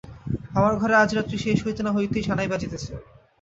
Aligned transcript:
আমার 0.55 0.73
ঘরে 0.75 0.95
আজ 0.95 1.09
রাত্রি 1.13 1.37
শেষ 1.37 1.57
হইতে 1.65 1.81
না 1.83 1.91
হইতে 1.91 2.17
সানাই 2.27 2.51
বাজিতেছে। 2.51 2.91